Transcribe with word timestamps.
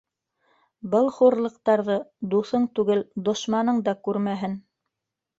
Был 0.93 1.09
хурлыҡтарҙы 1.17 1.97
дуҫың 2.31 2.65
түгел, 2.79 3.03
дошманың 3.27 3.83
да 3.89 3.95
күрмәһен! 4.09 4.57